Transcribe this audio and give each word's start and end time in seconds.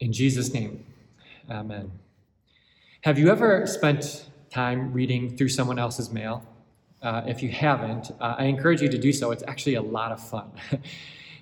In 0.00 0.12
Jesus' 0.12 0.54
name, 0.54 0.84
amen. 1.50 1.90
Have 3.00 3.18
you 3.18 3.30
ever 3.30 3.66
spent 3.66 4.28
time 4.48 4.92
reading 4.92 5.36
through 5.36 5.48
someone 5.48 5.78
else's 5.78 6.12
mail? 6.12 6.44
Uh, 7.02 7.22
if 7.26 7.42
you 7.42 7.48
haven't, 7.48 8.12
uh, 8.20 8.36
I 8.38 8.44
encourage 8.44 8.80
you 8.80 8.88
to 8.88 8.98
do 8.98 9.12
so. 9.12 9.32
It's 9.32 9.42
actually 9.48 9.74
a 9.74 9.82
lot 9.82 10.12
of 10.12 10.20
fun. 10.20 10.52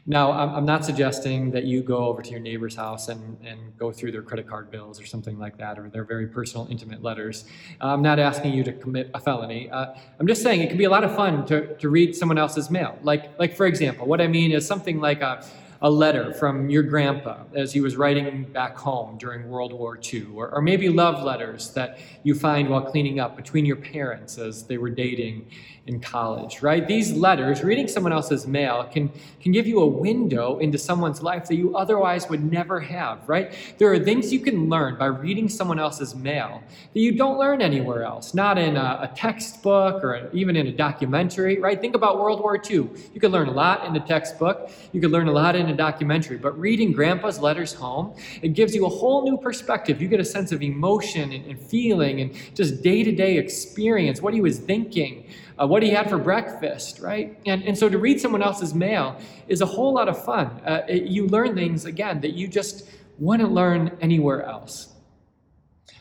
now, 0.06 0.32
I'm, 0.32 0.64
not 0.64 0.87
suggesting 0.87 1.50
that 1.50 1.64
you 1.64 1.82
go 1.82 1.98
over 2.06 2.22
to 2.22 2.30
your 2.30 2.40
neighbor's 2.40 2.74
house 2.74 3.08
and, 3.08 3.37
and 3.45 3.76
go 3.76 3.92
through 3.92 4.12
their 4.12 4.22
credit 4.22 4.48
card 4.48 4.70
bills 4.70 5.00
or 5.00 5.04
something 5.04 5.38
like 5.38 5.58
that, 5.58 5.78
or 5.78 5.90
their 5.90 6.04
very 6.04 6.26
personal, 6.26 6.66
intimate 6.70 7.02
letters. 7.02 7.44
I'm 7.80 8.02
not 8.02 8.18
asking 8.18 8.54
you 8.54 8.64
to 8.64 8.72
commit 8.72 9.10
a 9.12 9.20
felony. 9.20 9.68
Uh, 9.68 9.94
I'm 10.18 10.26
just 10.26 10.42
saying 10.42 10.62
it 10.62 10.68
can 10.68 10.78
be 10.78 10.84
a 10.84 10.90
lot 10.90 11.04
of 11.04 11.14
fun 11.14 11.44
to, 11.46 11.76
to 11.76 11.90
read 11.90 12.16
someone 12.16 12.38
else's 12.38 12.70
mail. 12.70 12.98
Like, 13.02 13.38
like, 13.38 13.54
for 13.54 13.66
example, 13.66 14.06
what 14.06 14.22
I 14.22 14.28
mean 14.28 14.50
is 14.50 14.66
something 14.66 14.98
like 14.98 15.20
a 15.20 15.44
a 15.83 15.90
letter 15.90 16.33
from 16.33 16.70
your 16.70 16.83
grandpa 16.83 17.45
as 17.55 17.73
he 17.73 17.80
was 17.80 17.97
writing 17.97 18.45
back 18.45 18.77
home 18.77 19.19
during 19.19 19.48
World 19.48 19.73
War 19.73 19.98
II, 20.12 20.29
or, 20.34 20.51
or, 20.51 20.62
maybe 20.62 20.89
love 20.89 21.23
letters 21.23 21.71
that 21.71 21.98
you 22.23 22.34
find 22.34 22.69
while 22.69 22.83
cleaning 22.83 23.21
up 23.21 23.37
between 23.37 23.67
your 23.67 23.77
parents 23.77 24.39
as 24.39 24.65
they 24.65 24.79
were 24.79 24.91
dating 24.91 25.47
in 25.87 26.01
college, 26.01 26.62
right? 26.62 26.87
These 26.87 27.12
letters, 27.12 27.62
reading 27.62 27.87
someone 27.87 28.12
else's 28.12 28.47
mail, 28.47 28.89
can, 28.91 29.11
can 29.41 29.53
give 29.53 29.67
you 29.67 29.81
a 29.81 29.87
window 29.87 30.59
into 30.59 30.79
someone's 30.79 31.23
life 31.23 31.47
that 31.47 31.55
you 31.55 31.77
otherwise 31.77 32.29
would 32.29 32.43
never 32.51 32.81
have, 32.81 33.29
right? 33.29 33.55
There 33.79 33.93
are 33.93 33.98
things 33.98 34.33
you 34.33 34.41
can 34.41 34.69
learn 34.69 34.97
by 34.97 35.06
reading 35.06 35.48
someone 35.48 35.79
else's 35.79 36.15
mail 36.15 36.62
that 36.93 37.01
you 37.01 37.12
don't 37.12 37.39
learn 37.39 37.62
anywhere 37.62 38.03
else, 38.03 38.34
not 38.34 38.59
in 38.59 38.77
a, 38.77 38.98
a 39.03 39.12
textbook 39.15 40.03
or 40.03 40.29
even 40.33 40.56
in 40.56 40.67
a 40.67 40.73
documentary, 40.73 41.61
right? 41.61 41.81
Think 41.81 41.95
about 41.95 42.19
World 42.19 42.41
War 42.41 42.56
II. 42.56 42.89
You 43.15 43.20
could 43.20 43.31
learn 43.31 43.48
a 43.48 43.53
lot 43.53 43.87
in 43.87 43.95
a 43.95 44.05
textbook, 44.05 44.70
you 44.93 45.01
could 45.01 45.12
learn 45.12 45.29
a 45.29 45.33
lot 45.33 45.55
in 45.55 45.66
a 45.69 45.77
documentary, 45.77 46.38
but 46.38 46.59
reading 46.59 46.93
grandpa's 46.93 47.38
letters 47.38 47.73
home, 47.73 48.15
it 48.43 48.55
gives 48.55 48.75
you 48.75 48.87
a 48.87 48.88
whole 48.88 49.25
new 49.25 49.37
perspective. 49.37 50.01
You 50.01 50.09
get 50.09 50.20
a 50.20 50.25
sense 50.25 50.52
of 50.52 50.62
emotion 50.62 51.33
and, 51.33 51.45
and 51.47 51.59
feeling 51.59 52.20
and 52.20 52.34
just 52.55 52.83
day 52.83 53.03
to 53.03 53.12
day 53.12 53.39
experience, 53.39 54.22
what 54.22 54.34
he 54.34 54.41
was 54.41 54.59
thinking 54.59 55.27
uh, 55.59 55.67
what 55.67 55.83
he 55.83 55.91
had 55.91 56.09
for 56.09 56.19
breakfast, 56.19 57.00
right? 57.00 57.39
And, 57.47 57.62
and 57.64 57.77
so 57.77 57.89
to 57.89 57.98
read 57.98 58.20
someone 58.20 58.42
else's 58.42 58.75
mail 58.75 59.19
is 59.48 59.61
a 59.61 59.67
whole 59.67 59.94
lot 59.94 60.09
of 60.09 60.22
fun. 60.22 60.47
Uh, 60.64 60.83
it, 60.89 61.05
you 61.05 61.27
learn 61.27 61.55
things, 61.55 61.84
again, 61.84 62.20
that 62.20 62.33
you 62.33 62.48
just 62.48 62.89
wouldn't 63.19 63.53
learn 63.53 63.97
anywhere 64.00 64.42
else. 64.42 64.94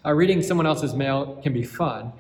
Uh, 0.04 0.14
reading 0.14 0.42
someone 0.42 0.66
else's 0.66 0.94
mail 0.94 1.40
can 1.42 1.54
be 1.54 1.64
fun, 1.64 2.12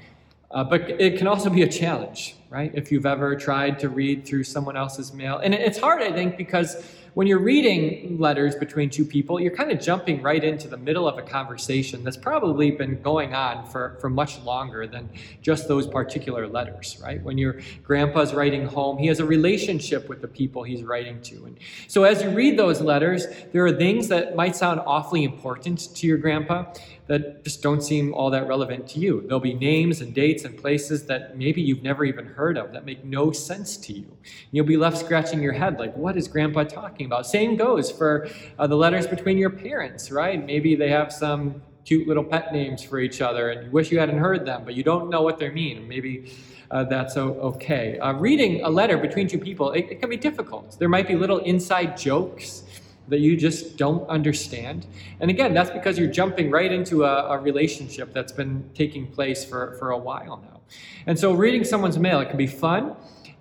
uh, 0.51 0.63
but 0.63 0.89
it 0.89 1.17
can 1.17 1.27
also 1.27 1.49
be 1.49 1.61
a 1.61 1.67
challenge, 1.67 2.35
right? 2.49 2.71
If 2.73 2.91
you've 2.91 3.05
ever 3.05 3.35
tried 3.35 3.79
to 3.79 3.89
read 3.89 4.25
through 4.25 4.45
someone 4.45 4.77
else's 4.77 5.13
mail. 5.13 5.37
And 5.37 5.53
it's 5.53 5.77
hard, 5.77 6.01
I 6.01 6.11
think, 6.11 6.37
because 6.37 6.95
when 7.15 7.27
you're 7.27 7.39
reading 7.39 8.17
letters 8.19 8.55
between 8.55 8.89
two 8.89 9.05
people, 9.05 9.39
you're 9.39 9.55
kind 9.55 9.71
of 9.71 9.79
jumping 9.79 10.21
right 10.21 10.43
into 10.43 10.67
the 10.67 10.75
middle 10.75 11.07
of 11.07 11.17
a 11.17 11.21
conversation 11.21 12.03
that's 12.03 12.17
probably 12.17 12.71
been 12.71 13.01
going 13.01 13.33
on 13.33 13.65
for, 13.65 13.97
for 14.01 14.09
much 14.09 14.37
longer 14.41 14.85
than 14.85 15.09
just 15.41 15.69
those 15.69 15.87
particular 15.87 16.45
letters, 16.45 16.99
right? 17.01 17.23
When 17.23 17.37
your 17.37 17.61
grandpa's 17.83 18.33
writing 18.33 18.67
home, 18.67 18.97
he 18.97 19.07
has 19.07 19.21
a 19.21 19.25
relationship 19.25 20.09
with 20.09 20.21
the 20.21 20.27
people 20.27 20.63
he's 20.63 20.83
writing 20.83 21.21
to. 21.21 21.45
And 21.45 21.57
so 21.87 22.03
as 22.03 22.21
you 22.21 22.31
read 22.31 22.59
those 22.59 22.81
letters, 22.81 23.27
there 23.53 23.65
are 23.65 23.71
things 23.71 24.09
that 24.09 24.35
might 24.35 24.57
sound 24.57 24.81
awfully 24.85 25.23
important 25.23 25.95
to 25.95 26.07
your 26.07 26.17
grandpa 26.17 26.65
that 27.07 27.43
just 27.43 27.61
don't 27.61 27.81
seem 27.81 28.13
all 28.13 28.29
that 28.31 28.47
relevant 28.47 28.87
to 28.89 28.99
you. 28.99 29.21
There'll 29.21 29.39
be 29.39 29.53
names 29.53 30.01
and 30.01 30.13
dates 30.13 30.43
and 30.43 30.57
places 30.57 31.05
that 31.05 31.37
maybe 31.37 31.61
you've 31.61 31.83
never 31.83 32.03
even 32.03 32.25
heard 32.25 32.57
of 32.57 32.73
that 32.73 32.85
make 32.85 33.05
no 33.05 33.31
sense 33.31 33.77
to 33.77 33.93
you. 33.93 34.17
You'll 34.51 34.65
be 34.65 34.77
left 34.77 34.97
scratching 34.97 35.41
your 35.41 35.53
head, 35.53 35.77
like, 35.77 35.95
what 35.95 36.17
is 36.17 36.27
grandpa 36.27 36.63
talking 36.63 37.05
about? 37.05 37.27
Same 37.27 37.55
goes 37.55 37.91
for 37.91 38.27
uh, 38.57 38.65
the 38.65 38.75
letters 38.75 39.05
between 39.05 39.37
your 39.37 39.51
parents, 39.51 40.09
right? 40.09 40.43
Maybe 40.43 40.75
they 40.75 40.89
have 40.89 41.13
some 41.13 41.61
cute 41.85 42.07
little 42.07 42.23
pet 42.23 42.51
names 42.51 42.83
for 42.83 42.97
each 42.97 43.21
other 43.21 43.49
and 43.51 43.65
you 43.65 43.71
wish 43.71 43.91
you 43.91 43.99
hadn't 43.99 44.17
heard 44.17 44.43
them, 44.43 44.63
but 44.65 44.73
you 44.73 44.81
don't 44.81 45.09
know 45.11 45.21
what 45.21 45.37
they 45.37 45.49
mean. 45.49 45.87
Maybe 45.87 46.31
uh, 46.71 46.83
that's 46.85 47.15
okay. 47.15 47.99
Uh, 47.99 48.13
reading 48.13 48.63
a 48.63 48.69
letter 48.69 48.97
between 48.97 49.27
two 49.27 49.37
people, 49.37 49.71
it, 49.73 49.85
it 49.91 49.99
can 49.99 50.09
be 50.09 50.17
difficult. 50.17 50.79
There 50.79 50.89
might 50.89 51.07
be 51.07 51.15
little 51.15 51.37
inside 51.39 51.95
jokes 51.95 52.63
that 53.07 53.19
you 53.19 53.37
just 53.37 53.77
don't 53.77 54.07
understand. 54.09 54.87
And 55.19 55.29
again, 55.29 55.53
that's 55.53 55.69
because 55.69 55.97
you're 55.97 56.11
jumping 56.11 56.49
right 56.49 56.71
into 56.71 57.03
a, 57.03 57.29
a, 57.29 57.39
relationship 57.39 58.13
that's 58.13 58.31
been 58.31 58.67
taking 58.73 59.07
place 59.07 59.45
for, 59.45 59.75
for 59.77 59.91
a 59.91 59.97
while 59.97 60.37
now. 60.37 60.61
And 61.05 61.17
so 61.17 61.33
reading 61.33 61.63
someone's 61.63 61.99
mail, 61.99 62.19
it 62.19 62.29
can 62.29 62.37
be 62.37 62.47
fun, 62.47 62.95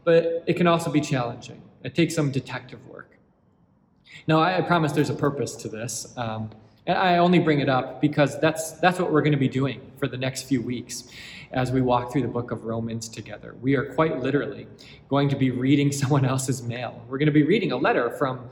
but 0.05 0.45
it 0.47 0.55
can 0.55 0.67
also 0.67 0.91
be 0.91 1.01
challenging. 1.01 1.63
It 1.83 1.95
takes 1.95 2.15
some 2.15 2.31
detective 2.31 2.87
work. 2.87 3.19
Now, 4.27 4.41
I, 4.41 4.59
I 4.59 4.61
promise 4.61 4.93
there's 4.93 5.11
a 5.11 5.15
purpose 5.15 5.57
to 5.57 5.69
this. 5.69 6.13
Um, 6.17 6.51
and 6.87 6.99
I 6.99 7.17
only 7.17 7.39
bring 7.39 7.61
it 7.61 7.69
up 7.69 8.03
because 8.03 8.39
that's, 8.41 8.73
that's 8.73 8.99
what 8.99 9.11
we're 9.11 9.23
going 9.23 9.33
to 9.33 9.39
be 9.39 9.49
doing 9.49 9.81
for 9.97 10.07
the 10.07 10.19
next 10.19 10.43
few 10.43 10.61
weeks 10.61 11.05
as 11.53 11.73
we 11.73 11.81
walk 11.81 12.13
through 12.13 12.23
the 12.23 12.29
book 12.29 12.51
of 12.51 12.65
Romans 12.65 13.09
together. 13.09 13.55
We 13.63 13.75
are 13.77 13.95
quite 13.95 14.21
literally 14.21 14.67
going 15.09 15.31
to 15.31 15.37
be 15.37 15.51
reading 15.51 15.93
someone 16.01 16.27
else's 16.27 16.63
mail. 16.63 17.03
We're 17.09 17.19
going 17.19 17.27
to 17.27 17.33
be 17.33 17.45
reading 17.45 17.73
a 17.73 17.77
letter 17.77 18.11
from 18.11 18.49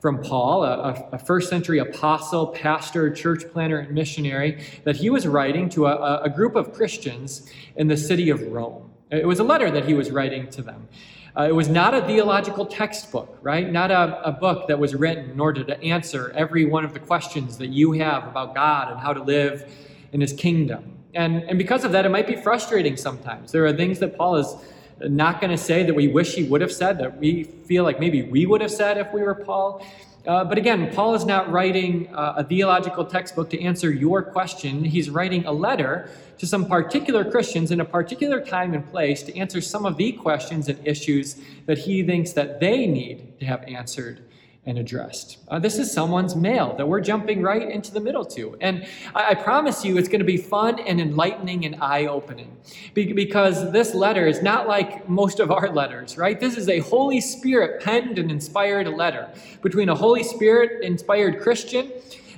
from 0.00 0.22
Paul, 0.22 0.64
a, 0.64 1.08
a, 1.12 1.18
first 1.18 1.48
century 1.48 1.78
apostle, 1.78 2.48
pastor, 2.48 3.10
church 3.10 3.44
planter, 3.52 3.78
and 3.78 3.92
missionary, 3.92 4.62
that 4.84 4.96
he 4.96 5.10
was 5.10 5.26
writing 5.26 5.68
to 5.70 5.86
a, 5.86 6.22
a, 6.22 6.30
group 6.30 6.54
of 6.54 6.72
Christians 6.72 7.50
in 7.76 7.88
the 7.88 7.96
city 7.96 8.30
of 8.30 8.40
Rome. 8.42 8.90
It 9.10 9.26
was 9.26 9.38
a 9.38 9.44
letter 9.44 9.70
that 9.70 9.86
he 9.86 9.94
was 9.94 10.10
writing 10.10 10.48
to 10.50 10.62
them. 10.62 10.88
Uh, 11.36 11.42
it 11.42 11.54
was 11.54 11.68
not 11.68 11.92
a 11.92 12.00
theological 12.02 12.64
textbook, 12.64 13.38
right? 13.42 13.70
Not 13.70 13.90
a, 13.90 14.26
a 14.26 14.32
book 14.32 14.68
that 14.68 14.78
was 14.78 14.94
written 14.94 15.30
in 15.30 15.38
order 15.38 15.64
to 15.64 15.80
answer 15.82 16.32
every 16.34 16.64
one 16.64 16.84
of 16.84 16.94
the 16.94 17.00
questions 17.00 17.58
that 17.58 17.68
you 17.68 17.92
have 17.92 18.26
about 18.26 18.54
God 18.54 18.90
and 18.90 18.98
how 18.98 19.12
to 19.12 19.22
live 19.22 19.70
in 20.12 20.20
his 20.20 20.32
kingdom. 20.32 20.96
And, 21.14 21.42
and 21.44 21.58
because 21.58 21.84
of 21.84 21.92
that, 21.92 22.06
it 22.06 22.10
might 22.10 22.26
be 22.26 22.36
frustrating 22.36 22.96
sometimes. 22.96 23.52
There 23.52 23.66
are 23.66 23.72
things 23.72 23.98
that 24.00 24.16
Paul 24.16 24.36
is 24.36 24.54
not 25.00 25.40
going 25.40 25.50
to 25.50 25.58
say 25.58 25.82
that 25.84 25.94
we 25.94 26.08
wish 26.08 26.34
he 26.34 26.44
would 26.44 26.60
have 26.60 26.72
said, 26.72 26.98
that 26.98 27.18
we 27.18 27.44
feel 27.44 27.84
like 27.84 28.00
maybe 28.00 28.22
we 28.22 28.46
would 28.46 28.60
have 28.60 28.70
said 28.70 28.98
if 28.98 29.12
we 29.12 29.22
were 29.22 29.34
Paul. 29.34 29.86
Uh, 30.26 30.42
but 30.44 30.58
again, 30.58 30.92
Paul 30.92 31.14
is 31.14 31.24
not 31.24 31.50
writing 31.52 32.12
uh, 32.12 32.34
a 32.38 32.44
theological 32.44 33.04
textbook 33.04 33.48
to 33.50 33.62
answer 33.62 33.92
your 33.92 34.22
question. 34.22 34.84
He's 34.84 35.08
writing 35.08 35.46
a 35.46 35.52
letter 35.52 36.10
to 36.38 36.46
some 36.46 36.66
particular 36.66 37.30
Christians 37.30 37.70
in 37.70 37.80
a 37.80 37.84
particular 37.84 38.40
time 38.40 38.74
and 38.74 38.84
place 38.90 39.22
to 39.24 39.36
answer 39.36 39.60
some 39.60 39.86
of 39.86 39.96
the 39.96 40.12
questions 40.12 40.68
and 40.68 40.84
issues 40.86 41.36
that 41.66 41.78
he 41.78 42.02
thinks 42.02 42.32
that 42.32 42.58
they 42.58 42.86
need 42.86 43.38
to 43.38 43.46
have 43.46 43.62
answered 43.64 44.22
and 44.66 44.78
addressed. 44.78 45.38
Uh, 45.48 45.60
this 45.60 45.78
is 45.78 45.92
someone's 45.92 46.34
mail 46.34 46.74
that 46.76 46.86
we're 46.86 47.00
jumping 47.00 47.40
right 47.40 47.70
into 47.70 47.92
the 47.92 48.00
middle 48.00 48.24
to. 48.24 48.56
And 48.60 48.86
I, 49.14 49.30
I 49.30 49.34
promise 49.34 49.84
you, 49.84 49.96
it's 49.96 50.08
going 50.08 50.18
to 50.18 50.26
be 50.26 50.36
fun 50.36 50.80
and 50.80 51.00
enlightening 51.00 51.64
and 51.64 51.76
eye 51.80 52.06
opening 52.06 52.56
be- 52.92 53.12
because 53.12 53.70
this 53.72 53.94
letter 53.94 54.26
is 54.26 54.42
not 54.42 54.66
like 54.66 55.08
most 55.08 55.38
of 55.38 55.52
our 55.52 55.70
letters, 55.70 56.18
right? 56.18 56.38
This 56.38 56.56
is 56.56 56.68
a 56.68 56.80
Holy 56.80 57.20
Spirit 57.20 57.82
penned 57.82 58.18
and 58.18 58.30
inspired 58.30 58.88
letter 58.88 59.30
between 59.62 59.88
a 59.88 59.94
Holy 59.94 60.24
Spirit 60.24 60.82
inspired 60.82 61.40
Christian 61.40 61.92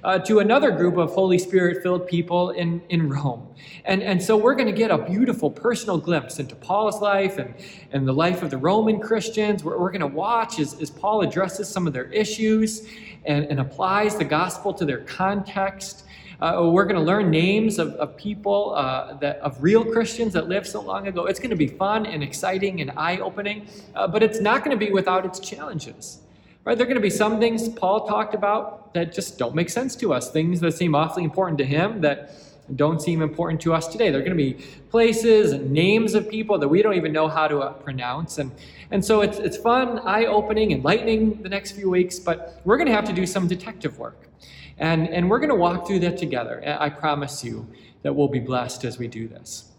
uh, 0.05 0.19
to 0.21 0.41
another 0.41 0.71
group 0.71 0.97
of 0.97 1.11
Holy 1.11 1.39
Spirit 1.39 1.83
filled 1.83 2.07
people 2.07 2.51
in, 2.51 2.81
in 2.89 3.09
Rome. 3.09 3.49
And, 3.85 4.03
and 4.03 4.23
so 4.23 4.37
we're 4.37 4.55
going 4.55 4.67
to 4.67 4.73
get 4.73 4.91
a 4.91 4.99
beautiful 4.99 5.51
personal 5.51 5.99
glimpse 5.99 6.39
into 6.39 6.55
Paul's 6.55 7.01
life 7.01 7.39
and, 7.39 7.55
and 7.93 8.07
the 8.07 8.13
life 8.13 8.43
of 8.43 8.51
the 8.51 8.59
Roman 8.59 9.01
Christians. 9.01 9.65
We're, 9.65 9.79
we're 9.79 9.91
going 9.91 10.01
to 10.01 10.07
watch 10.07 10.59
as, 10.59 10.81
as 10.81 10.91
Paul 10.91 11.23
addresses 11.23 11.69
some 11.69 11.87
of 11.87 11.93
their 11.93 12.11
issues 12.13 12.87
and, 13.25 13.45
and 13.47 13.61
applies 13.61 14.17
the 14.17 14.25
gospel 14.25 14.73
to 14.75 14.85
their 14.85 15.01
context. 15.01 16.05
Uh, 16.41 16.71
we're 16.73 16.85
going 16.85 16.95
to 16.95 17.03
learn 17.03 17.31
names 17.31 17.81
of, 17.81 17.95
of 17.95 18.17
people 18.17 18.73
uh, 18.77 19.15
that 19.15 19.39
of 19.39 19.61
real 19.61 19.85
Christians 19.85 20.33
that 20.35 20.49
lived 20.49 20.67
so 20.67 20.81
long 20.81 21.09
ago. 21.09 21.27
It's 21.27 21.41
going 21.41 21.51
to 21.51 21.57
be 21.57 21.67
fun 21.67 22.07
and 22.07 22.23
exciting 22.23 22.81
and 22.81 22.93
eye 22.97 23.19
opening, 23.19 23.67
uh, 23.97 24.07
but 24.07 24.23
it's 24.23 24.41
not 24.41 24.65
going 24.65 24.79
to 24.79 24.87
be 24.87 24.93
without 24.93 25.27
its 25.27 25.41
challenges. 25.41 26.21
Right? 26.69 26.77
There 26.77 26.85
are 26.85 26.87
going 26.87 26.97
to 26.97 27.01
be 27.01 27.09
some 27.09 27.41
things 27.41 27.67
Paul 27.67 28.07
talked 28.07 28.35
about 28.35 28.93
that 28.93 29.11
just 29.11 29.39
don't 29.39 29.55
make 29.55 29.71
sense 29.71 29.97
to 29.97 30.13
us, 30.13 30.31
things 30.31 30.61
that 30.61 30.73
seem 30.73 30.95
awfully 30.95 31.25
important 31.25 31.57
to 31.57 31.65
him 31.65 32.03
that 32.03 32.35
don't 32.77 33.01
seem 33.01 33.23
important 33.23 33.59
to 33.63 33.73
us 33.73 33.89
today. 33.89 34.11
There 34.11 34.21
are 34.21 34.23
going 34.23 34.37
to 34.37 34.45
be 34.45 34.63
places 34.91 35.53
and 35.53 35.71
names 35.71 36.13
of 36.13 36.29
people 36.29 36.59
that 36.59 36.69
we 36.69 36.83
don't 36.83 36.93
even 36.93 37.11
know 37.11 37.27
how 37.27 37.49
to 37.49 37.61
uh, 37.61 37.73
pronounce. 37.73 38.37
And, 38.37 38.53
and 38.91 39.03
so 39.03 39.23
it's, 39.23 39.39
it's 39.39 39.57
fun, 39.57 40.01
eye 40.01 40.27
opening, 40.27 40.73
enlightening 40.73 41.41
the 41.43 41.49
next 41.49 41.73
few 41.73 41.89
weeks, 41.89 42.19
but 42.19 42.61
we're 42.67 42.77
going 42.77 42.89
to 42.89 42.93
have 42.93 43.07
to 43.07 43.15
do 43.15 43.25
some 43.25 43.49
detective 43.49 43.99
work. 43.99 44.29
And, 44.77 45.09
and 45.09 45.31
we're 45.31 45.39
going 45.39 45.49
to 45.49 45.57
walk 45.57 45.87
through 45.87 46.01
that 46.01 46.19
together. 46.19 46.63
I 46.79 46.91
promise 46.91 47.43
you 47.43 47.67
that 48.03 48.15
we'll 48.15 48.29
be 48.29 48.41
blessed 48.41 48.85
as 48.85 48.99
we 48.99 49.09
do 49.09 49.27
this. 49.27 49.73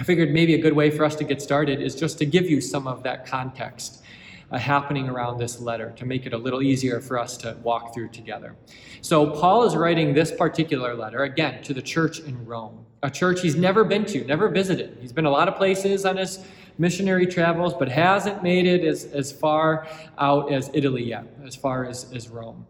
I 0.00 0.04
figured 0.04 0.32
maybe 0.32 0.54
a 0.54 0.58
good 0.58 0.72
way 0.72 0.90
for 0.90 1.04
us 1.04 1.16
to 1.16 1.24
get 1.24 1.42
started 1.42 1.82
is 1.82 1.94
just 1.94 2.16
to 2.16 2.24
give 2.24 2.48
you 2.48 2.62
some 2.62 2.86
of 2.86 3.02
that 3.02 3.26
context 3.26 4.00
happening 4.58 5.08
around 5.08 5.38
this 5.38 5.60
letter 5.60 5.92
to 5.96 6.04
make 6.04 6.26
it 6.26 6.32
a 6.32 6.38
little 6.38 6.62
easier 6.62 7.00
for 7.00 7.18
us 7.18 7.36
to 7.38 7.56
walk 7.62 7.94
through 7.94 8.08
together. 8.08 8.56
So, 9.00 9.30
Paul 9.30 9.64
is 9.64 9.76
writing 9.76 10.14
this 10.14 10.32
particular 10.32 10.94
letter, 10.94 11.22
again, 11.24 11.62
to 11.64 11.74
the 11.74 11.82
church 11.82 12.20
in 12.20 12.44
Rome, 12.46 12.84
a 13.02 13.10
church 13.10 13.40
he's 13.40 13.56
never 13.56 13.84
been 13.84 14.04
to, 14.06 14.24
never 14.24 14.48
visited. 14.48 14.98
He's 15.00 15.12
been 15.12 15.26
a 15.26 15.30
lot 15.30 15.48
of 15.48 15.56
places 15.56 16.04
on 16.04 16.16
his 16.16 16.44
missionary 16.78 17.26
travels, 17.26 17.74
but 17.74 17.88
hasn't 17.88 18.42
made 18.42 18.66
it 18.66 18.84
as, 18.84 19.04
as 19.06 19.32
far 19.32 19.86
out 20.18 20.52
as 20.52 20.70
Italy 20.72 21.04
yet, 21.04 21.26
as 21.46 21.54
far 21.54 21.84
as, 21.84 22.12
as 22.12 22.28
Rome. 22.28 22.66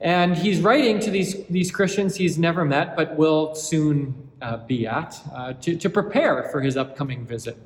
And 0.00 0.36
he's 0.36 0.60
writing 0.60 0.98
to 1.00 1.10
these, 1.10 1.44
these 1.46 1.70
Christians 1.70 2.16
he's 2.16 2.38
never 2.38 2.64
met 2.64 2.96
but 2.96 3.16
will 3.16 3.54
soon 3.54 4.30
uh, 4.40 4.56
be 4.58 4.86
at 4.86 5.20
uh, 5.34 5.52
to, 5.54 5.76
to 5.76 5.90
prepare 5.90 6.48
for 6.50 6.60
his 6.60 6.76
upcoming 6.76 7.26
visit. 7.26 7.58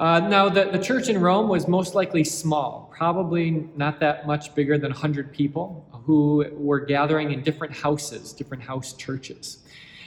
Uh, 0.00 0.18
now, 0.18 0.48
the, 0.48 0.64
the 0.64 0.78
church 0.78 1.10
in 1.10 1.20
Rome 1.20 1.46
was 1.46 1.68
most 1.68 1.94
likely 1.94 2.24
small, 2.24 2.90
probably 2.96 3.68
not 3.76 4.00
that 4.00 4.26
much 4.26 4.54
bigger 4.54 4.78
than 4.78 4.92
100 4.92 5.30
people 5.30 5.86
who 6.06 6.46
were 6.52 6.80
gathering 6.80 7.32
in 7.32 7.42
different 7.42 7.74
houses, 7.74 8.32
different 8.32 8.62
house 8.62 8.94
churches. 8.94 9.58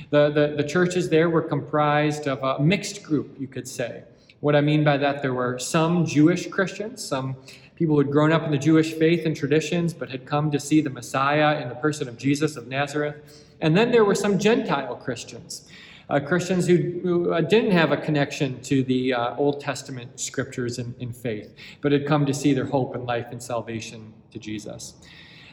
The, 0.09 0.31
the, 0.31 0.55
the 0.57 0.67
churches 0.67 1.09
there 1.09 1.29
were 1.29 1.43
comprised 1.43 2.27
of 2.27 2.41
a 2.41 2.59
mixed 2.59 3.03
group, 3.03 3.39
you 3.39 3.45
could 3.45 3.67
say. 3.67 4.03
What 4.39 4.55
I 4.55 4.61
mean 4.61 4.83
by 4.83 4.97
that, 4.97 5.21
there 5.21 5.35
were 5.35 5.59
some 5.59 6.07
Jewish 6.07 6.47
Christians, 6.47 7.05
some 7.05 7.35
people 7.75 7.93
who 7.93 8.01
had 8.01 8.11
grown 8.11 8.31
up 8.31 8.41
in 8.41 8.49
the 8.49 8.57
Jewish 8.57 8.93
faith 8.93 9.27
and 9.27 9.35
traditions 9.35 9.93
but 9.93 10.09
had 10.09 10.25
come 10.25 10.49
to 10.49 10.59
see 10.59 10.81
the 10.81 10.89
Messiah 10.89 11.61
in 11.61 11.69
the 11.69 11.75
person 11.75 12.07
of 12.07 12.17
Jesus 12.17 12.55
of 12.55 12.67
Nazareth. 12.67 13.45
And 13.61 13.77
then 13.77 13.91
there 13.91 14.03
were 14.03 14.15
some 14.15 14.39
Gentile 14.39 14.95
Christians, 14.95 15.69
uh, 16.09 16.19
Christians 16.19 16.67
who, 16.67 16.99
who 17.01 17.33
uh, 17.33 17.41
didn't 17.41 17.71
have 17.71 17.91
a 17.91 17.97
connection 17.97 18.61
to 18.61 18.83
the 18.83 19.13
uh, 19.13 19.35
Old 19.37 19.61
Testament 19.61 20.19
scriptures 20.19 20.79
in, 20.79 20.93
in 20.99 21.13
faith, 21.13 21.55
but 21.81 21.91
had 21.91 22.05
come 22.05 22.25
to 22.25 22.33
see 22.33 22.53
their 22.53 22.65
hope 22.65 22.95
and 22.95 23.05
life 23.05 23.27
and 23.31 23.41
salvation 23.41 24.13
to 24.31 24.39
Jesus. 24.39 24.95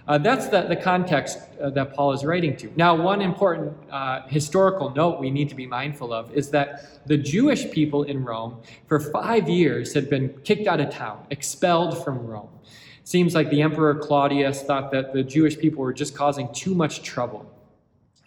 Uh, 0.09 0.19
that's 0.19 0.49
the, 0.49 0.63
the 0.63 0.75
context 0.75 1.39
uh, 1.61 1.71
that 1.71 1.95
Paul 1.95 2.13
is 2.13 2.25
writing 2.25 2.57
to. 2.57 2.73
Now, 2.75 2.97
one 2.97 3.21
important 3.21 3.77
historical 4.27 4.91
note 4.91 5.21
we 5.21 5.31
need 5.31 5.49
to 5.51 5.55
be 5.55 5.67
mindful 5.67 6.13
of 6.13 6.33
is 6.33 6.51
that 6.51 7.07
the 7.07 7.17
Jewish 7.17 7.71
people 7.71 8.03
in 8.05 8.25
Rome 8.25 8.61
for 8.89 8.99
five 8.99 9.49
years 9.49 9.95
had 9.95 10.11
been 10.11 10.31
kicked 10.43 10.67
out 10.67 10.81
of 10.81 10.91
town, 10.91 11.27
expelled 11.31 12.03
from 12.03 12.27
Rome. 12.27 12.49
Seems 13.05 13.35
like 13.35 13.51
the 13.51 13.63
Emperor 13.63 13.95
Claudius 13.95 14.63
thought 14.63 14.91
that 14.93 15.13
the 15.13 15.23
Jewish 15.23 15.59
people 15.59 15.83
were 15.83 15.93
just 15.93 16.15
causing 16.15 16.53
too 16.53 16.75
much 16.75 17.03
trouble 17.03 17.51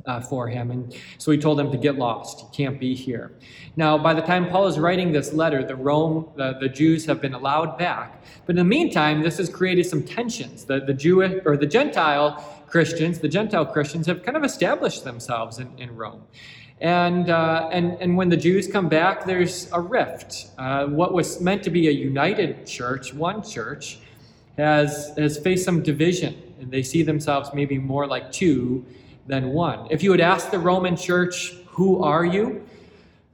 uh, 0.05 0.19
for 0.21 0.47
him. 0.47 0.71
And 0.71 0.95
so 1.17 1.31
he 1.31 1.37
told 1.37 1.57
them 1.57 1.71
to 1.71 1.77
get 1.77 1.95
lost. 1.95 2.41
You 2.41 2.47
can't 2.51 2.79
be 2.79 2.95
here. 2.95 3.31
Now, 3.75 3.97
by 3.97 4.13
the 4.13 4.21
time 4.21 4.49
Paul 4.49 4.67
is 4.67 4.77
writing 4.77 5.11
this 5.11 5.33
letter, 5.33 5.63
the 5.65 5.75
Rome, 5.75 6.29
the, 6.35 6.57
the 6.59 6.69
Jews 6.69 7.05
have 7.05 7.21
been 7.21 7.33
allowed 7.33 7.77
back. 7.77 8.23
But 8.45 8.53
in 8.53 8.57
the 8.57 8.63
meantime, 8.63 9.21
this 9.21 9.37
has 9.37 9.49
created 9.49 9.85
some 9.85 10.03
tensions. 10.03 10.65
The, 10.65 10.81
the 10.81 10.93
Jewish 10.93 11.41
or 11.45 11.57
the 11.57 11.65
Gentile 11.65 12.63
Christians, 12.67 13.19
the 13.19 13.29
Gentile 13.29 13.65
Christians 13.65 14.07
have 14.07 14.23
kind 14.23 14.35
of 14.35 14.43
established 14.43 15.03
themselves 15.03 15.59
in, 15.59 15.71
in 15.77 15.95
Rome. 15.95 16.23
And, 16.81 17.29
uh, 17.29 17.69
and, 17.71 17.93
and 18.01 18.17
when 18.17 18.29
the 18.29 18.37
Jews 18.37 18.67
come 18.67 18.89
back, 18.89 19.25
there's 19.25 19.71
a 19.71 19.79
rift. 19.79 20.47
Uh, 20.57 20.87
what 20.87 21.13
was 21.13 21.39
meant 21.39 21.63
to 21.63 21.69
be 21.69 21.87
a 21.87 21.91
united 21.91 22.67
church, 22.67 23.13
one 23.13 23.41
church, 23.41 23.99
has, 24.57 25.13
has 25.17 25.37
faced 25.37 25.63
some 25.63 25.81
division. 25.81 26.35
And 26.59 26.71
they 26.71 26.83
see 26.83 27.03
themselves 27.03 27.51
maybe 27.53 27.77
more 27.77 28.05
like 28.05 28.31
two 28.31 28.85
than 29.27 29.49
one. 29.49 29.87
If 29.89 30.03
you 30.03 30.11
had 30.11 30.21
asked 30.21 30.51
the 30.51 30.59
Roman 30.59 30.95
church, 30.95 31.53
Who 31.67 32.03
are 32.03 32.25
you? 32.25 32.65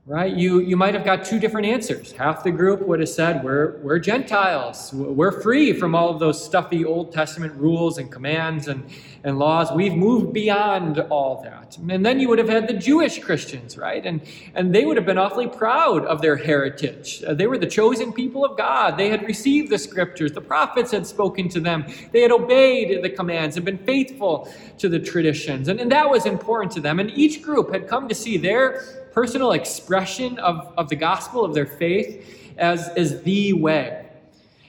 Right? 0.10 0.36
You, 0.36 0.60
you 0.60 0.76
might 0.76 0.96
have 0.96 1.06
got 1.06 1.24
two 1.24 1.40
different 1.40 1.68
answers. 1.68 2.12
Half 2.14 2.44
the 2.44 2.50
group 2.50 2.82
would 2.82 3.00
have 3.00 3.10
said, 3.10 3.44
we're, 3.44 3.78
we're 3.84 4.00
Gentiles. 4.00 4.92
We're 4.92 5.40
free 5.40 5.72
from 5.72 5.94
all 5.94 6.10
of 6.10 6.20
those 6.20 6.44
stuffy 6.44 6.84
Old 6.84 7.14
Testament 7.14 7.54
rules 7.54 8.00
and 8.00 8.12
commands 8.12 8.68
and, 8.68 8.90
and 9.24 9.38
laws. 9.38 9.72
We've 9.72 9.94
moved 9.94 10.34
beyond 10.34 10.98
all 11.12 11.44
that. 11.44 11.78
And 11.78 12.04
then 12.04 12.20
you 12.20 12.28
would 12.28 12.40
have 12.40 12.50
had 12.50 12.68
the 12.68 12.74
Jewish 12.74 13.20
Christians, 13.20 13.78
right? 13.78 14.04
And, 14.04 14.22
and 14.56 14.74
they 14.74 14.84
would 14.84 14.98
have 14.98 15.06
been 15.06 15.20
awfully 15.20 15.48
proud 15.48 16.04
of 16.06 16.24
their 16.24 16.38
heritage. 16.38 17.24
Uh, 17.24 17.36
they 17.36 17.46
were 17.46 17.60
the 17.60 17.68
chosen 17.68 18.12
people 18.12 18.44
of 18.44 18.58
God. 18.58 18.98
They 18.98 19.10
had 19.10 19.22
received 19.28 19.70
the 19.70 19.78
scriptures. 19.78 20.32
The 20.32 20.42
prophets 20.42 20.90
had 20.90 21.06
spoken 21.06 21.50
to 21.50 21.60
them. 21.60 21.86
They 22.12 22.22
had 22.22 22.32
obeyed 22.32 23.04
the 23.04 23.12
commands 23.12 23.58
and 23.58 23.64
been 23.64 23.78
faithful 23.78 24.52
to 24.80 24.90
the 24.90 25.00
traditions. 25.00 25.68
And, 25.68 25.80
and 25.80 25.92
that 25.92 26.10
was 26.10 26.26
important 26.26 26.72
to 26.72 26.82
them. 26.82 27.00
And 27.00 27.12
each 27.12 27.44
group 27.44 27.72
had 27.72 27.88
come 27.88 28.08
to 28.08 28.16
see 28.16 28.38
their 28.38 29.06
personal 29.12 29.52
expression 29.52 30.38
of, 30.40 30.74
of 30.78 30.90
the 30.90 30.96
gospel, 30.96 31.44
of 31.44 31.54
their 31.54 31.66
faith, 31.66 32.54
as, 32.58 32.90
as 32.90 33.22
the 33.24 33.54
way. 33.54 34.06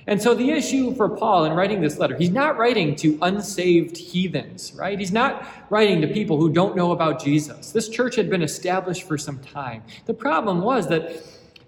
And 0.06 0.20
so 0.20 0.34
the 0.34 0.50
issue 0.50 0.94
for 0.94 1.08
Paul 1.08 1.44
in 1.44 1.52
writing 1.52 1.81
this 1.81 1.98
letter, 1.98 2.16
he's 2.16 2.31
not 2.31 2.58
writing 2.58 2.96
to 2.96 3.19
unsaved 3.22 3.96
heathens, 3.96 4.72
right? 4.75 4.98
He's 4.98 5.12
not 5.12 5.46
writing 5.70 6.00
to 6.00 6.08
people 6.08 6.37
who 6.37 6.52
don't 6.52 6.75
know 6.75 6.92
about 6.92 7.22
Jesus. 7.22 7.70
This 7.70 7.88
church 7.88 8.16
had 8.16 8.28
been 8.28 8.42
established 8.42 9.04
for 9.04 9.19
some 9.19 9.38
time. 9.38 9.82
The 10.06 10.14
problem 10.14 10.62
was 10.62 10.88
that 10.88 11.22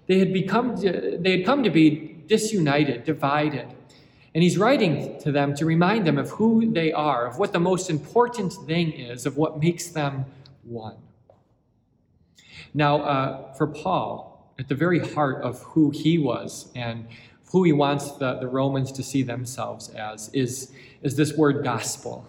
they 0.07 0.19
had 0.19 0.33
become 0.33 0.75
they 0.75 1.37
had 1.37 1.45
come 1.45 1.63
to 1.63 1.69
be 1.69 2.17
disunited, 2.27 3.05
divided. 3.05 3.67
And 4.35 4.43
he's 4.43 4.57
writing 4.57 5.19
to 5.19 5.31
them 5.31 5.55
to 5.55 5.65
remind 5.65 6.07
them 6.07 6.17
of 6.17 6.31
who 6.31 6.71
they 6.71 6.91
are, 6.91 7.27
of 7.27 7.37
what 7.37 7.53
the 7.53 7.59
most 7.59 7.89
important 7.89 8.51
thing 8.65 8.91
is, 8.91 9.25
of 9.25 9.37
what 9.37 9.59
makes 9.59 9.89
them 9.89 10.25
one. 10.63 10.97
Now, 12.73 13.01
uh, 13.01 13.53
for 13.53 13.67
Paul, 13.67 14.53
at 14.59 14.67
the 14.67 14.75
very 14.75 14.99
heart 14.99 15.43
of 15.43 15.61
who 15.61 15.89
he 15.89 16.17
was 16.17 16.71
and 16.75 17.07
who 17.51 17.63
he 17.63 17.71
wants 17.71 18.11
the, 18.13 18.35
the 18.39 18.47
Romans 18.47 18.91
to 18.93 19.03
see 19.03 19.23
themselves 19.23 19.89
as 19.89 20.29
is, 20.33 20.71
is 21.01 21.15
this 21.15 21.33
word 21.37 21.63
gospel. 21.63 22.27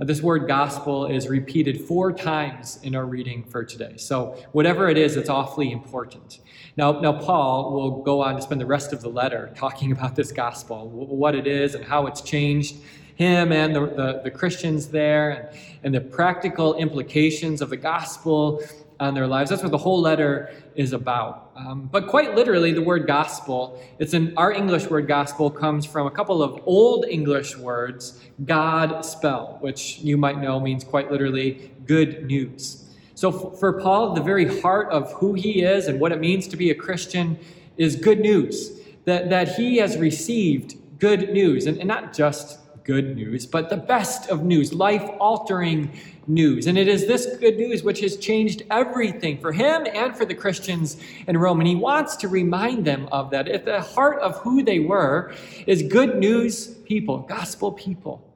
Uh, 0.00 0.04
this 0.04 0.20
word 0.20 0.48
gospel 0.48 1.06
is 1.06 1.28
repeated 1.28 1.80
four 1.80 2.12
times 2.12 2.78
in 2.82 2.94
our 2.94 3.06
reading 3.06 3.44
for 3.44 3.64
today. 3.64 3.96
So, 3.96 4.36
whatever 4.52 4.88
it 4.88 4.98
is, 4.98 5.16
it's 5.16 5.28
awfully 5.28 5.70
important. 5.70 6.40
Now, 6.76 7.00
now, 7.00 7.12
Paul 7.12 7.72
will 7.72 8.02
go 8.02 8.20
on 8.20 8.34
to 8.36 8.42
spend 8.42 8.60
the 8.60 8.66
rest 8.66 8.92
of 8.92 9.02
the 9.02 9.08
letter 9.08 9.52
talking 9.56 9.92
about 9.92 10.16
this 10.16 10.32
gospel, 10.32 10.88
what 10.88 11.34
it 11.36 11.46
is, 11.46 11.76
and 11.76 11.84
how 11.84 12.06
it's 12.06 12.20
changed 12.20 12.76
him 13.16 13.52
and 13.52 13.74
the, 13.74 13.80
the, 13.80 14.20
the 14.24 14.30
Christians 14.30 14.88
there, 14.88 15.30
and, 15.30 15.58
and 15.84 15.94
the 15.94 16.00
practical 16.00 16.74
implications 16.74 17.60
of 17.60 17.70
the 17.70 17.76
gospel 17.76 18.60
on 19.00 19.14
their 19.14 19.26
lives. 19.26 19.50
That's 19.50 19.62
what 19.62 19.72
the 19.72 19.78
whole 19.78 20.00
letter 20.00 20.52
is 20.74 20.92
about. 20.92 21.50
Um, 21.56 21.88
but 21.90 22.06
quite 22.06 22.34
literally, 22.34 22.72
the 22.72 22.82
word 22.82 23.06
gospel, 23.06 23.82
it's 23.98 24.14
an, 24.14 24.34
our 24.36 24.52
English 24.52 24.86
word 24.86 25.08
gospel 25.08 25.50
comes 25.50 25.84
from 25.84 26.06
a 26.06 26.10
couple 26.10 26.42
of 26.42 26.60
old 26.66 27.04
English 27.06 27.56
words, 27.56 28.20
God 28.44 29.04
spell, 29.04 29.58
which 29.60 29.98
you 29.98 30.16
might 30.16 30.38
know 30.40 30.60
means 30.60 30.84
quite 30.84 31.10
literally 31.10 31.72
good 31.86 32.26
news. 32.26 32.84
So 33.14 33.30
for 33.32 33.80
Paul, 33.80 34.14
the 34.14 34.22
very 34.22 34.60
heart 34.60 34.90
of 34.90 35.12
who 35.14 35.34
he 35.34 35.62
is 35.62 35.86
and 35.86 36.00
what 36.00 36.12
it 36.12 36.20
means 36.20 36.48
to 36.48 36.56
be 36.56 36.70
a 36.70 36.74
Christian 36.74 37.38
is 37.76 37.96
good 37.96 38.20
news. 38.20 38.80
That, 39.04 39.28
that 39.30 39.56
he 39.56 39.76
has 39.76 39.98
received 39.98 40.76
good 40.98 41.30
news, 41.30 41.66
and, 41.66 41.76
and 41.76 41.86
not 41.86 42.14
just 42.14 42.58
good 42.84 43.16
news, 43.16 43.46
but 43.46 43.70
the 43.70 43.76
best 43.76 44.28
of 44.28 44.44
news, 44.44 44.72
life 44.72 45.08
altering 45.18 45.90
news. 46.26 46.66
And 46.66 46.78
it 46.78 46.86
is 46.86 47.06
this 47.06 47.26
good 47.38 47.56
news 47.56 47.82
which 47.82 48.00
has 48.00 48.16
changed 48.16 48.62
everything 48.70 49.38
for 49.38 49.52
him 49.52 49.86
and 49.92 50.16
for 50.16 50.24
the 50.24 50.34
Christians 50.34 50.98
in 51.26 51.36
Rome. 51.36 51.60
And 51.60 51.68
he 51.68 51.76
wants 51.76 52.16
to 52.16 52.28
remind 52.28 52.84
them 52.84 53.08
of 53.10 53.30
that. 53.30 53.48
At 53.48 53.64
the 53.64 53.80
heart 53.80 54.20
of 54.20 54.36
who 54.38 54.62
they 54.62 54.80
were 54.80 55.32
is 55.66 55.82
good 55.82 56.18
news 56.18 56.66
people, 56.84 57.18
gospel 57.18 57.72
people. 57.72 58.33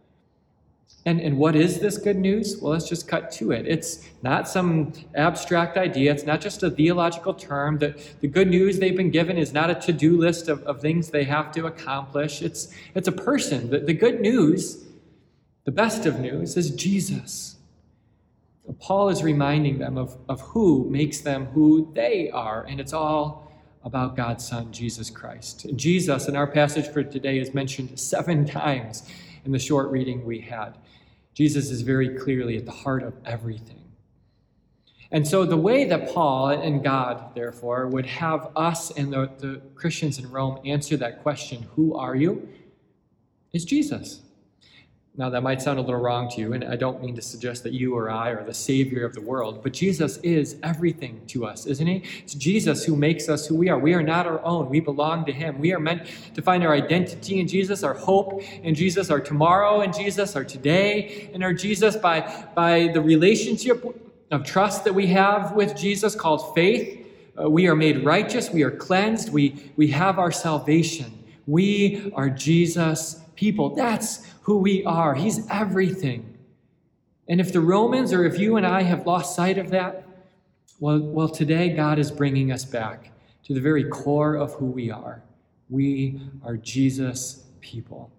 And, 1.08 1.20
and 1.22 1.38
what 1.38 1.56
is 1.56 1.80
this 1.80 1.96
good 1.96 2.18
news? 2.18 2.58
Well, 2.60 2.72
let's 2.72 2.86
just 2.86 3.08
cut 3.08 3.30
to 3.38 3.50
it. 3.52 3.66
It's 3.66 4.06
not 4.20 4.46
some 4.46 4.92
abstract 5.14 5.78
idea. 5.78 6.12
It's 6.12 6.26
not 6.26 6.42
just 6.42 6.62
a 6.62 6.70
theological 6.70 7.32
term. 7.32 7.78
The, 7.78 7.98
the 8.20 8.28
good 8.28 8.48
news 8.48 8.78
they've 8.78 8.94
been 8.94 9.10
given 9.10 9.38
is 9.38 9.54
not 9.54 9.70
a 9.70 9.74
to 9.86 9.92
do 9.94 10.18
list 10.18 10.50
of, 10.50 10.62
of 10.64 10.82
things 10.82 11.08
they 11.08 11.24
have 11.24 11.50
to 11.52 11.64
accomplish. 11.64 12.42
It's, 12.42 12.74
it's 12.94 13.08
a 13.08 13.12
person. 13.12 13.70
The, 13.70 13.78
the 13.78 13.94
good 13.94 14.20
news, 14.20 14.84
the 15.64 15.70
best 15.70 16.04
of 16.04 16.20
news, 16.20 16.58
is 16.58 16.72
Jesus. 16.72 17.56
Paul 18.78 19.08
is 19.08 19.22
reminding 19.22 19.78
them 19.78 19.96
of, 19.96 20.14
of 20.28 20.42
who 20.42 20.90
makes 20.90 21.22
them 21.22 21.46
who 21.46 21.90
they 21.94 22.28
are, 22.32 22.66
and 22.68 22.80
it's 22.80 22.92
all 22.92 23.50
about 23.82 24.14
God's 24.14 24.46
Son, 24.46 24.70
Jesus 24.74 25.08
Christ. 25.08 25.68
Jesus, 25.74 26.28
in 26.28 26.36
our 26.36 26.46
passage 26.46 26.86
for 26.88 27.02
today, 27.02 27.38
is 27.38 27.54
mentioned 27.54 27.98
seven 27.98 28.44
times 28.44 29.04
in 29.46 29.52
the 29.52 29.58
short 29.58 29.90
reading 29.90 30.22
we 30.26 30.40
had. 30.40 30.76
Jesus 31.38 31.70
is 31.70 31.82
very 31.82 32.18
clearly 32.18 32.56
at 32.56 32.66
the 32.66 32.72
heart 32.72 33.04
of 33.04 33.14
everything. 33.24 33.84
And 35.12 35.24
so, 35.24 35.44
the 35.44 35.56
way 35.56 35.84
that 35.84 36.12
Paul 36.12 36.48
and 36.48 36.82
God, 36.82 37.32
therefore, 37.36 37.86
would 37.86 38.06
have 38.06 38.50
us 38.56 38.90
and 38.90 39.12
the, 39.12 39.30
the 39.38 39.62
Christians 39.76 40.18
in 40.18 40.28
Rome 40.32 40.58
answer 40.64 40.96
that 40.96 41.22
question, 41.22 41.62
Who 41.76 41.94
are 41.94 42.16
you? 42.16 42.48
is 43.52 43.64
Jesus. 43.64 44.22
Now, 45.18 45.28
that 45.30 45.42
might 45.42 45.60
sound 45.60 45.80
a 45.80 45.82
little 45.82 46.00
wrong 46.00 46.30
to 46.30 46.40
you, 46.40 46.52
and 46.52 46.62
I 46.62 46.76
don't 46.76 47.02
mean 47.02 47.16
to 47.16 47.22
suggest 47.22 47.64
that 47.64 47.72
you 47.72 47.96
or 47.96 48.08
I 48.08 48.30
are 48.30 48.44
the 48.44 48.54
Savior 48.54 49.04
of 49.04 49.14
the 49.14 49.20
world, 49.20 49.64
but 49.64 49.72
Jesus 49.72 50.18
is 50.18 50.54
everything 50.62 51.20
to 51.26 51.44
us, 51.44 51.66
isn't 51.66 51.88
He? 51.88 52.04
It's 52.22 52.34
Jesus 52.34 52.84
who 52.84 52.94
makes 52.94 53.28
us 53.28 53.44
who 53.44 53.56
we 53.56 53.68
are. 53.68 53.80
We 53.80 53.94
are 53.94 54.02
not 54.02 54.28
our 54.28 54.40
own, 54.44 54.68
we 54.68 54.78
belong 54.78 55.24
to 55.24 55.32
Him. 55.32 55.58
We 55.58 55.72
are 55.72 55.80
meant 55.80 56.06
to 56.34 56.40
find 56.40 56.62
our 56.62 56.72
identity 56.72 57.40
in 57.40 57.48
Jesus, 57.48 57.82
our 57.82 57.94
hope 57.94 58.44
in 58.62 58.76
Jesus, 58.76 59.10
our 59.10 59.18
tomorrow 59.18 59.80
in 59.80 59.92
Jesus, 59.92 60.36
our 60.36 60.44
today 60.44 61.28
in 61.32 61.42
our 61.42 61.52
Jesus 61.52 61.96
by, 61.96 62.46
by 62.54 62.86
the 62.94 63.00
relationship 63.00 63.84
of 64.30 64.44
trust 64.44 64.84
that 64.84 64.94
we 64.94 65.08
have 65.08 65.50
with 65.50 65.76
Jesus 65.76 66.14
called 66.14 66.54
faith. 66.54 67.04
Uh, 67.36 67.50
we 67.50 67.66
are 67.66 67.74
made 67.74 68.04
righteous, 68.04 68.50
we 68.50 68.62
are 68.62 68.70
cleansed, 68.70 69.32
we, 69.32 69.72
we 69.74 69.88
have 69.88 70.20
our 70.20 70.30
salvation. 70.30 71.12
We 71.48 72.12
are 72.14 72.30
Jesus' 72.30 73.20
people. 73.38 73.72
That's 73.74 74.26
who 74.42 74.58
we 74.58 74.84
are. 74.84 75.14
He's 75.14 75.48
everything 75.48 76.34
And 77.28 77.40
if 77.40 77.52
the 77.52 77.60
Romans 77.60 78.12
or 78.12 78.24
if 78.24 78.38
you 78.38 78.56
and 78.56 78.66
I 78.66 78.82
have 78.82 79.06
lost 79.06 79.36
sight 79.36 79.58
of 79.58 79.70
that, 79.70 80.04
well, 80.80 80.98
well, 80.98 81.28
today 81.28 81.68
God 81.70 81.98
is 81.98 82.10
bringing 82.10 82.50
us 82.50 82.64
back 82.64 83.12
to 83.44 83.54
the 83.54 83.60
very 83.60 83.84
core 83.84 84.34
of 84.34 84.54
who 84.54 84.66
we 84.66 84.90
are. 84.90 85.22
We 85.68 86.20
are 86.42 86.56
Jesus 86.56 87.44
people. 87.60 88.10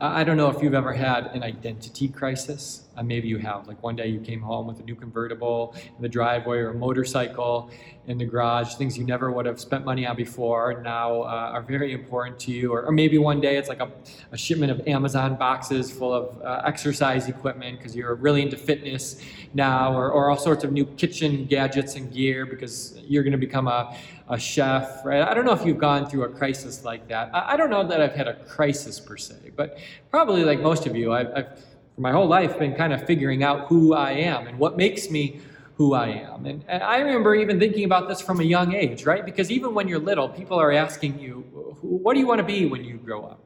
I 0.00 0.24
don't 0.24 0.38
know 0.38 0.50
if 0.50 0.62
you've 0.62 0.74
ever 0.74 0.94
had 0.94 1.26
an 1.26 1.42
identity 1.42 2.08
crisis. 2.08 2.88
Uh, 3.00 3.02
maybe 3.02 3.28
you 3.28 3.38
have. 3.38 3.66
Like 3.66 3.82
one 3.82 3.96
day 3.96 4.08
you 4.08 4.20
came 4.20 4.42
home 4.42 4.66
with 4.66 4.78
a 4.78 4.82
new 4.82 4.94
convertible 4.94 5.74
in 5.96 6.02
the 6.02 6.08
driveway 6.08 6.58
or 6.58 6.70
a 6.70 6.74
motorcycle 6.74 7.70
in 8.06 8.18
the 8.18 8.26
garage, 8.26 8.74
things 8.74 8.98
you 8.98 9.04
never 9.04 9.30
would 9.30 9.46
have 9.46 9.58
spent 9.58 9.86
money 9.86 10.06
on 10.06 10.16
before 10.16 10.82
now 10.82 11.22
uh, 11.22 11.54
are 11.54 11.62
very 11.62 11.92
important 11.94 12.38
to 12.40 12.52
you. 12.52 12.72
Or, 12.72 12.82
or, 12.82 12.92
maybe 12.92 13.16
one 13.16 13.40
day 13.40 13.56
it's 13.56 13.70
like 13.70 13.80
a, 13.80 13.90
a 14.32 14.36
shipment 14.36 14.70
of 14.70 14.86
Amazon 14.86 15.36
boxes 15.36 15.90
full 15.90 16.12
of 16.12 16.42
uh, 16.42 16.62
exercise 16.66 17.28
equipment 17.28 17.78
because 17.78 17.96
you're 17.96 18.14
really 18.16 18.42
into 18.42 18.58
fitness 18.58 19.22
now, 19.54 19.94
or, 19.94 20.10
or 20.10 20.28
all 20.28 20.36
sorts 20.36 20.62
of 20.62 20.72
new 20.72 20.84
kitchen 20.84 21.46
gadgets 21.46 21.94
and 21.94 22.12
gear 22.12 22.44
because 22.44 22.98
you're 23.06 23.22
going 23.22 23.32
to 23.32 23.38
become 23.38 23.66
a, 23.66 23.96
a 24.28 24.38
chef, 24.38 25.06
right? 25.06 25.22
I 25.22 25.32
don't 25.32 25.46
know 25.46 25.52
if 25.52 25.64
you've 25.64 25.78
gone 25.78 26.04
through 26.08 26.24
a 26.24 26.28
crisis 26.28 26.84
like 26.84 27.08
that. 27.08 27.30
I, 27.32 27.56
don't 27.56 27.70
know 27.70 27.86
that 27.86 28.00
I've 28.00 28.14
had 28.14 28.28
a 28.28 28.34
crisis 28.44 29.00
per 29.00 29.16
se, 29.16 29.52
but 29.56 29.78
probably 30.10 30.44
like 30.44 30.60
most 30.60 30.86
of 30.86 30.94
you, 30.94 31.12
I've, 31.12 31.32
I've 31.34 31.64
for 32.00 32.02
my 32.02 32.12
whole 32.12 32.26
life 32.26 32.58
been 32.58 32.74
kind 32.74 32.94
of 32.94 33.06
figuring 33.06 33.42
out 33.42 33.68
who 33.68 33.92
I 33.94 34.12
am 34.12 34.46
and 34.46 34.58
what 34.58 34.78
makes 34.78 35.10
me 35.10 35.40
who 35.74 35.92
I 35.92 36.08
am. 36.08 36.46
And, 36.46 36.64
and, 36.66 36.82
I 36.82 36.98
remember 36.98 37.34
even 37.34 37.58
thinking 37.60 37.84
about 37.84 38.08
this 38.08 38.22
from 38.22 38.40
a 38.40 38.42
young 38.42 38.74
age, 38.74 39.04
right? 39.04 39.22
Because 39.22 39.50
even 39.50 39.74
when 39.74 39.86
you're 39.86 39.98
little, 39.98 40.26
people 40.26 40.58
are 40.58 40.72
asking 40.72 41.18
you, 41.18 41.40
what 41.82 42.14
do 42.14 42.20
you 42.20 42.26
want 42.26 42.38
to 42.38 42.44
be 42.44 42.64
when 42.66 42.84
you 42.84 42.96
grow 42.96 43.24
up? 43.24 43.40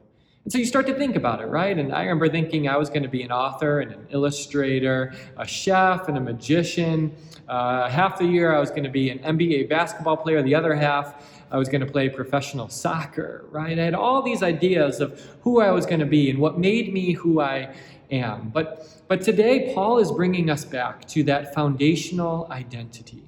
And 0.44 0.52
so 0.52 0.58
you 0.58 0.66
start 0.66 0.86
to 0.86 0.94
think 0.94 1.16
about 1.16 1.40
it, 1.40 1.46
right? 1.46 1.76
And 1.76 1.92
I 1.92 2.02
remember 2.02 2.28
thinking 2.28 2.68
I 2.68 2.76
was 2.76 2.90
going 2.90 3.02
to 3.02 3.08
be 3.08 3.22
an 3.22 3.32
author 3.32 3.80
and 3.80 3.92
an 3.92 4.06
illustrator, 4.10 5.14
a 5.36 5.46
chef 5.46 6.08
and 6.08 6.16
a 6.16 6.20
magician. 6.20 7.12
Uh, 7.48 7.88
half 7.88 8.18
the 8.18 8.26
year 8.26 8.54
I 8.54 8.60
was 8.60 8.70
going 8.70 8.84
to 8.84 8.90
be 8.90 9.10
an 9.10 9.18
NBA 9.20 9.68
basketball 9.68 10.16
player, 10.16 10.42
the 10.42 10.54
other 10.54 10.74
half 10.74 11.24
I 11.50 11.56
was 11.56 11.68
going 11.68 11.82
to 11.82 11.90
play 11.90 12.08
professional 12.08 12.68
soccer, 12.68 13.46
right? 13.50 13.78
I 13.78 13.84
had 13.84 13.94
all 13.94 14.22
these 14.22 14.42
ideas 14.42 15.00
of 15.00 15.20
who 15.42 15.60
I 15.60 15.70
was 15.70 15.86
going 15.86 16.00
to 16.00 16.06
be 16.06 16.28
and 16.28 16.40
what 16.40 16.58
made 16.58 16.92
me 16.92 17.12
who 17.12 17.40
I 17.40 17.72
am. 18.10 18.50
But, 18.50 19.04
but 19.08 19.22
today, 19.22 19.72
Paul 19.74 19.98
is 19.98 20.10
bringing 20.10 20.50
us 20.50 20.64
back 20.64 21.06
to 21.08 21.22
that 21.24 21.54
foundational 21.54 22.46
identity. 22.50 23.24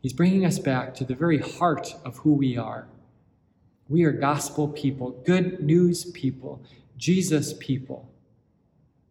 He's 0.00 0.12
bringing 0.12 0.44
us 0.44 0.58
back 0.58 0.94
to 0.94 1.04
the 1.04 1.14
very 1.14 1.38
heart 1.38 1.94
of 2.04 2.18
who 2.18 2.34
we 2.34 2.56
are. 2.56 2.86
We 3.88 4.04
are 4.04 4.12
gospel 4.12 4.68
people, 4.68 5.10
good 5.24 5.60
news 5.60 6.04
people, 6.04 6.60
Jesus 6.96 7.54
people. 7.54 8.08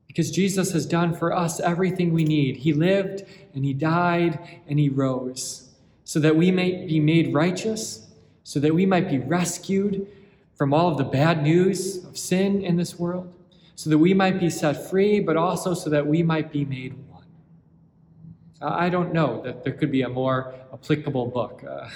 Because 0.08 0.32
Jesus 0.32 0.72
has 0.72 0.86
done 0.86 1.14
for 1.14 1.36
us 1.36 1.60
everything 1.60 2.14
we 2.14 2.24
need. 2.24 2.58
He 2.58 2.74
lived 2.74 3.24
and 3.54 3.66
He 3.66 3.74
died 3.74 4.62
and 4.68 4.80
He 4.80 4.90
rose 4.90 5.68
so 6.08 6.22
that 6.22 6.38
we 6.38 6.52
may 6.52 6.86
be 6.86 7.02
made 7.02 7.34
righteous, 7.34 8.08
so 8.46 8.62
that 8.62 8.74
we 8.74 8.86
might 8.86 9.10
be 9.10 9.20
rescued 9.20 10.08
from 10.56 10.74
all 10.74 10.90
of 10.90 10.98
the 10.98 11.04
bad 11.04 11.44
news 11.44 12.02
of 12.06 12.18
sin 12.18 12.64
in 12.64 12.78
this 12.78 12.98
world, 12.98 13.34
so 13.78 13.92
that 13.92 13.98
we 14.00 14.12
might 14.12 14.40
be 14.40 14.50
set 14.50 14.90
free, 14.90 15.20
but 15.20 15.38
also 15.38 15.76
so 15.76 15.88
that 15.92 16.06
we 16.06 16.24
might 16.24 16.52
be 16.52 16.66
made 16.66 16.96
one. 17.10 17.24
I 18.60 18.90
don't 18.90 19.14
know 19.14 19.40
that 19.44 19.64
there 19.64 19.72
could 19.72 19.92
be 19.92 20.02
a 20.02 20.10
more 20.10 20.56
applicable 20.74 21.28
book. 21.28 21.64
Uh, 21.64 21.88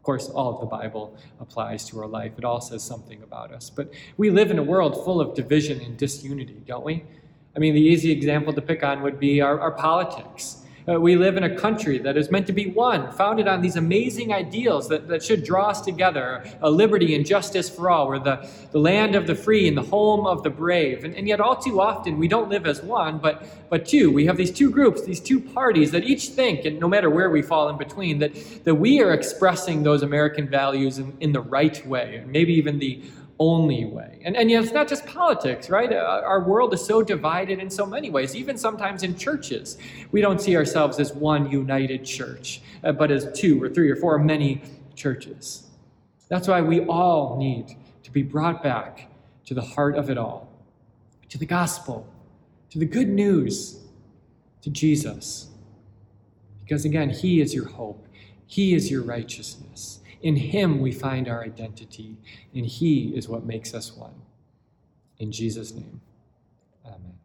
of 0.00 0.02
course, 0.02 0.28
all 0.28 0.52
of 0.52 0.60
the 0.60 0.66
Bible 0.66 1.16
applies 1.40 1.86
to 1.86 1.98
our 1.98 2.06
life. 2.06 2.32
It 2.36 2.44
all 2.44 2.60
says 2.60 2.82
something 2.82 3.22
about 3.22 3.52
us. 3.52 3.70
But 3.70 3.90
we 4.18 4.28
live 4.28 4.50
in 4.50 4.58
a 4.58 4.62
world 4.62 5.02
full 5.02 5.18
of 5.18 5.34
division 5.34 5.80
and 5.80 5.96
disunity, 5.96 6.60
don't 6.66 6.84
we? 6.84 7.04
I 7.56 7.58
mean, 7.58 7.72
the 7.74 7.80
easy 7.80 8.12
example 8.12 8.52
to 8.52 8.60
pick 8.60 8.84
on 8.84 9.00
would 9.00 9.18
be 9.18 9.40
our, 9.40 9.58
our 9.58 9.72
politics. 9.72 10.58
Uh, 10.88 10.98
we 10.98 11.14
live 11.14 11.36
in 11.36 11.44
a 11.44 11.56
country 11.56 11.98
that 11.98 12.16
is 12.16 12.30
meant 12.30 12.46
to 12.46 12.52
be 12.52 12.66
one, 12.68 13.12
founded 13.12 13.46
on 13.46 13.60
these 13.60 13.76
amazing 13.76 14.32
ideals 14.32 14.88
that, 14.88 15.08
that 15.08 15.22
should 15.22 15.44
draw 15.44 15.68
us 15.68 15.80
together 15.82 16.42
a 16.62 16.70
liberty 16.70 17.14
and 17.14 17.26
justice 17.26 17.68
for 17.68 17.90
all. 17.90 18.08
We're 18.08 18.18
the, 18.18 18.48
the 18.72 18.78
land 18.78 19.14
of 19.14 19.26
the 19.26 19.34
free 19.34 19.68
and 19.68 19.76
the 19.76 19.82
home 19.82 20.26
of 20.26 20.42
the 20.42 20.50
brave. 20.50 21.04
And, 21.04 21.14
and 21.14 21.28
yet, 21.28 21.40
all 21.40 21.56
too 21.56 21.80
often, 21.80 22.18
we 22.18 22.28
don't 22.28 22.48
live 22.48 22.66
as 22.66 22.82
one, 22.82 23.18
but, 23.18 23.44
but 23.68 23.86
two. 23.86 24.10
We 24.10 24.24
have 24.26 24.36
these 24.36 24.52
two 24.52 24.70
groups, 24.70 25.02
these 25.02 25.20
two 25.20 25.40
parties 25.40 25.90
that 25.90 26.04
each 26.04 26.28
think, 26.30 26.64
and 26.64 26.80
no 26.80 26.88
matter 26.88 27.10
where 27.10 27.30
we 27.30 27.42
fall 27.42 27.68
in 27.68 27.76
between, 27.76 28.18
that, 28.20 28.64
that 28.64 28.74
we 28.74 29.00
are 29.02 29.12
expressing 29.12 29.82
those 29.82 30.02
American 30.02 30.48
values 30.48 30.98
in, 30.98 31.16
in 31.20 31.32
the 31.32 31.40
right 31.40 31.86
way, 31.86 32.24
maybe 32.26 32.54
even 32.54 32.78
the 32.78 33.02
only 33.40 33.86
way. 33.86 34.20
And, 34.24 34.36
and 34.36 34.50
yet, 34.50 34.62
it's 34.62 34.72
not 34.72 34.86
just 34.86 35.06
politics, 35.06 35.70
right? 35.70 35.90
Uh, 35.90 36.22
our 36.24 36.44
world 36.44 36.74
is 36.74 36.84
so 36.84 37.02
divided 37.02 37.58
in 37.58 37.70
so 37.70 37.86
many 37.86 38.10
ways, 38.10 38.36
even 38.36 38.56
sometimes 38.58 39.02
in 39.02 39.16
churches. 39.16 39.78
We 40.12 40.20
don't 40.20 40.40
see 40.40 40.56
ourselves 40.56 41.00
as 41.00 41.14
one 41.14 41.50
united 41.50 42.04
church, 42.04 42.60
uh, 42.84 42.92
but 42.92 43.10
as 43.10 43.28
two 43.34 43.60
or 43.60 43.70
three 43.70 43.90
or 43.90 43.96
four, 43.96 44.14
or 44.14 44.18
many 44.18 44.62
churches. 44.94 45.64
That's 46.28 46.46
why 46.46 46.60
we 46.60 46.84
all 46.84 47.38
need 47.38 47.76
to 48.04 48.10
be 48.10 48.22
brought 48.22 48.62
back 48.62 49.10
to 49.46 49.54
the 49.54 49.62
heart 49.62 49.96
of 49.96 50.10
it 50.10 50.18
all, 50.18 50.48
to 51.30 51.38
the 51.38 51.46
gospel, 51.46 52.06
to 52.68 52.78
the 52.78 52.84
good 52.84 53.08
news, 53.08 53.80
to 54.60 54.70
Jesus. 54.70 55.48
Because 56.62 56.84
again, 56.84 57.08
He 57.08 57.40
is 57.40 57.54
your 57.54 57.68
hope, 57.68 58.06
He 58.46 58.74
is 58.74 58.90
your 58.90 59.02
righteousness. 59.02 59.99
In 60.22 60.36
Him 60.36 60.80
we 60.80 60.92
find 60.92 61.28
our 61.28 61.42
identity, 61.44 62.18
and 62.54 62.66
He 62.66 63.14
is 63.16 63.28
what 63.28 63.44
makes 63.44 63.74
us 63.74 63.92
one. 63.96 64.22
In 65.18 65.32
Jesus' 65.32 65.72
name, 65.72 66.02
amen. 66.86 67.19